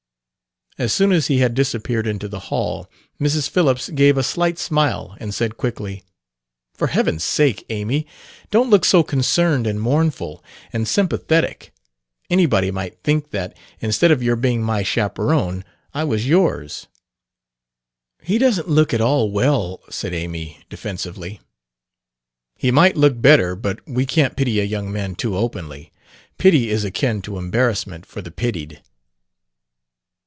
As 0.77 0.93
soon 0.93 1.11
as 1.11 1.27
he 1.27 1.39
had 1.39 1.53
disappeared 1.53 2.07
into 2.07 2.27
the 2.27 2.39
hall, 2.49 2.89
Mrs. 3.19 3.47
Phillips 3.49 3.89
gave 3.89 4.17
a 4.17 4.23
slight 4.23 4.57
smile 4.57 5.15
and 5.19 5.33
said 5.35 5.57
quickly: 5.57 6.03
"For 6.73 6.87
heaven's 6.87 7.23
sake, 7.25 7.65
Amy, 7.69 8.07
don't 8.51 8.69
look 8.69 8.83
so 8.85 9.03
concerned, 9.03 9.67
and 9.67 9.79
mournful, 9.81 10.43
and 10.73 10.87
sympathetic! 10.87 11.71
Anybody 12.31 12.71
might 12.71 13.03
think 13.03 13.29
that, 13.31 13.55
instead 13.79 14.09
of 14.11 14.23
your 14.23 14.37
being 14.37 14.63
my 14.63 14.81
chaperon, 14.81 15.65
I 15.93 16.03
was 16.05 16.27
yours!" 16.27 16.87
"He 18.23 18.37
doesn't 18.39 18.69
look 18.69 18.91
at 18.93 19.01
all 19.01 19.29
well," 19.29 19.81
said 19.89 20.13
Amy 20.13 20.63
defensively. 20.69 21.41
"He 22.57 22.71
might 22.71 22.95
look 22.97 23.21
better; 23.21 23.55
but 23.57 23.81
we 23.85 24.05
can't 24.05 24.37
pity 24.37 24.59
a 24.61 24.65
young 24.65 24.89
man 24.89 25.15
too 25.15 25.37
openly. 25.37 25.91
Pity 26.39 26.69
is 26.69 26.85
akin 26.85 27.21
to 27.23 27.37
embarrassment, 27.37 28.05
for 28.05 28.21
the 28.21 28.31
pitied." 28.31 28.81